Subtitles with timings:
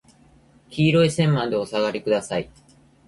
[0.71, 2.49] 黄色い線までお下りください。